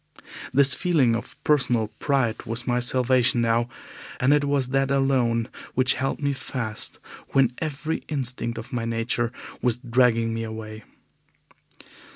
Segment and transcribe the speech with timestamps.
[0.51, 3.69] This feeling of personal pride was my salvation now,
[4.19, 6.97] and it was that alone which held me fast
[7.33, 10.83] when every instinct of my nature was dragging me away.